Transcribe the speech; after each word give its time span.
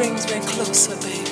brings 0.00 0.24
me 0.32 0.40
closer, 0.40 0.96
baby. 1.02 1.28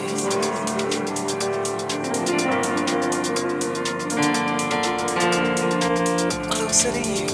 Closer 6.50 6.92
to 6.92 7.00
you. 7.00 7.27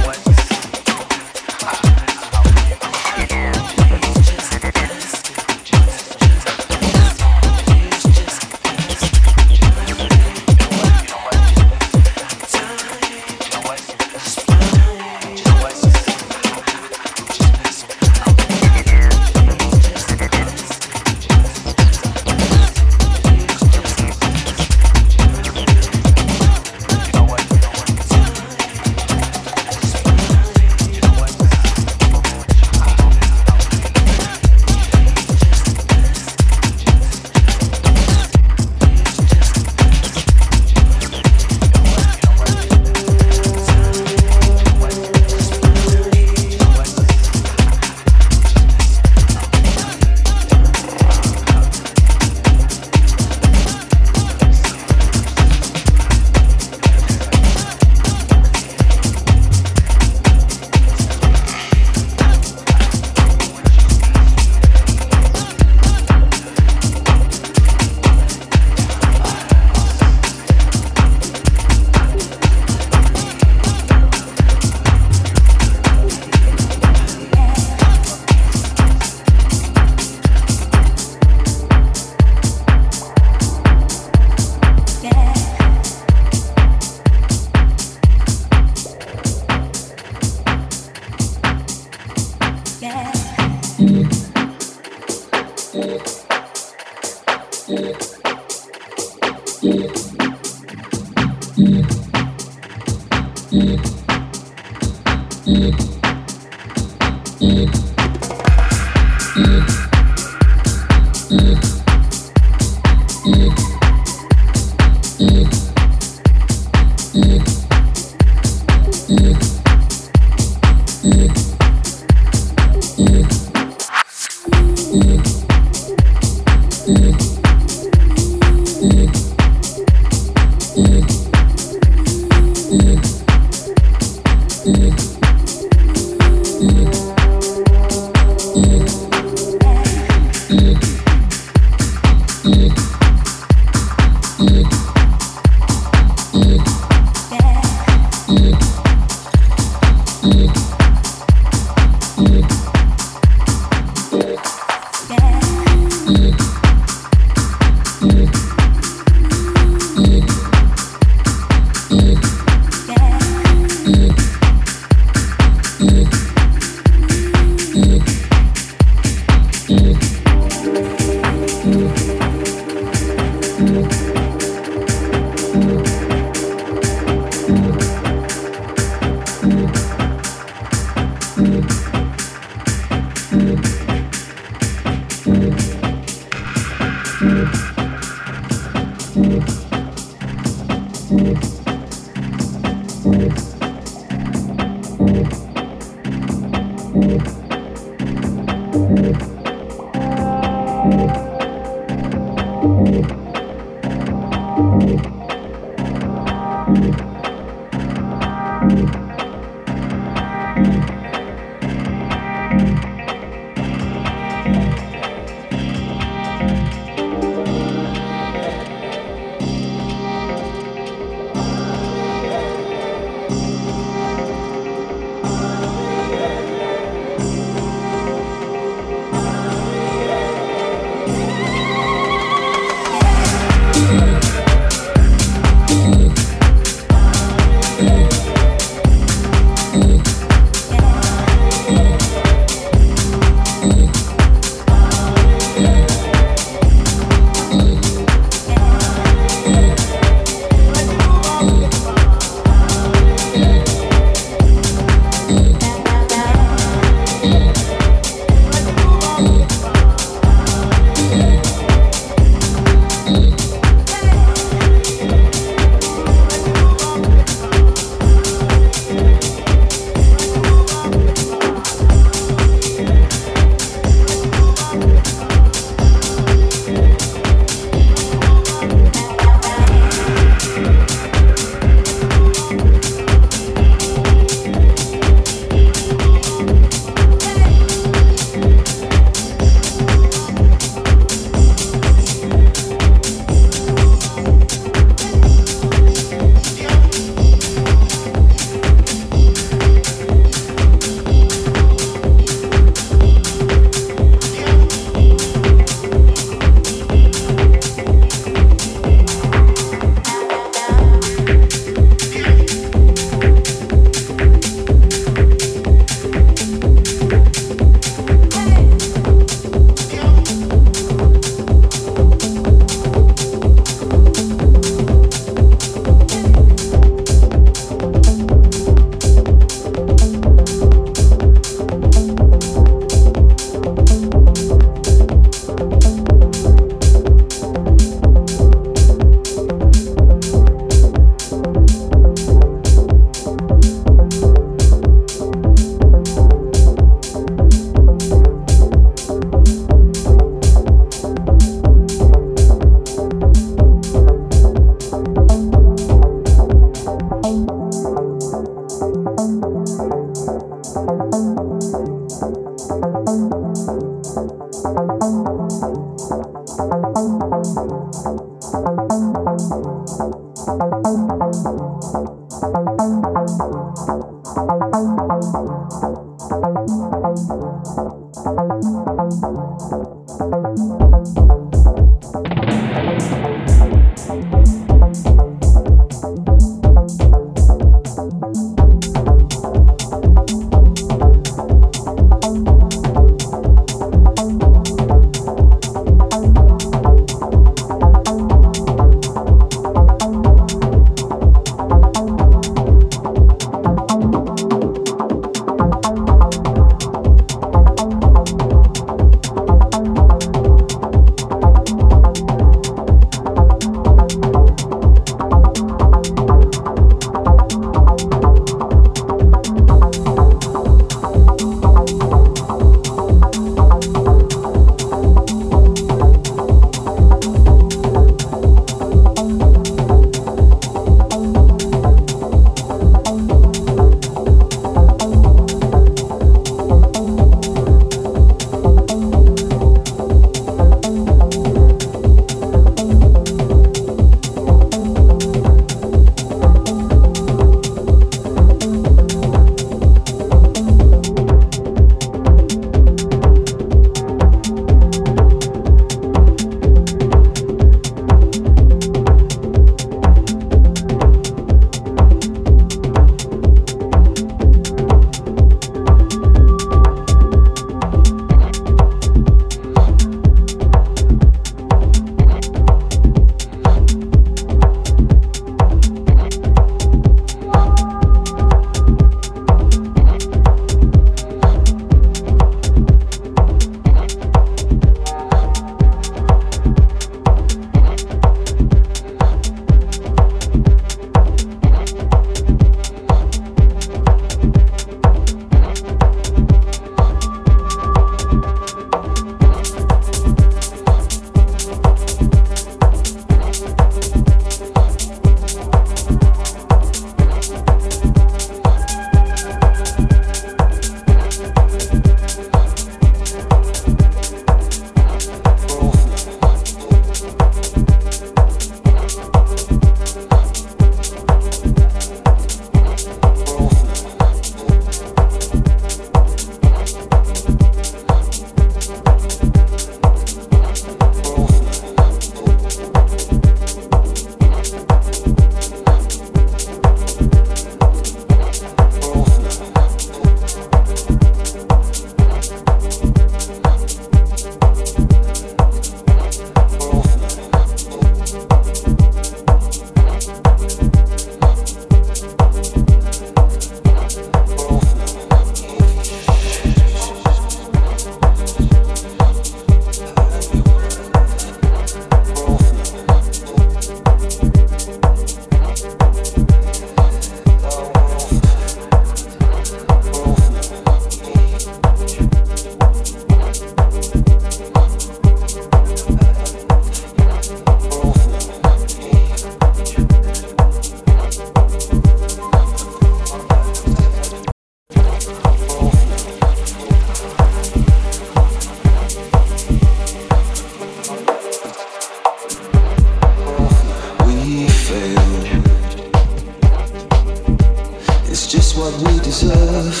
What 598.78 598.94
we 599.02 599.18
deserve. 599.18 600.00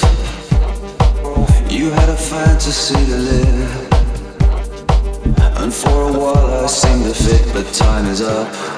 You 1.70 1.90
had 1.90 2.08
a 2.08 2.16
fantasy 2.16 2.94
to 2.94 3.16
live. 3.16 3.92
And 5.58 5.74
for 5.74 6.08
a 6.08 6.12
while 6.18 6.64
I 6.64 6.66
seemed 6.66 7.04
to 7.04 7.12
fit, 7.12 7.52
but 7.52 7.70
time 7.74 8.06
is 8.06 8.22
up. 8.22 8.77